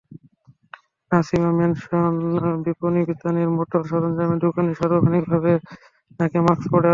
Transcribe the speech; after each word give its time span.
Nasima 1.11 1.51
Mansion 1.57 2.13
বিপণিবিতানের 2.65 3.49
motor 3.57 3.81
সরঞ্জামের 3.89 4.39
দোকানিরা 4.45 4.77
সার্বক্ষণিকভাবে 4.79 5.51
নাকে 6.19 6.37
মাস্ক 6.45 6.63
পরে 6.65 6.79
আছেন। 6.79 6.89